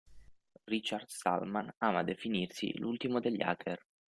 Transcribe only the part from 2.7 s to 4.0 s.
"l'ultimo degli hacker".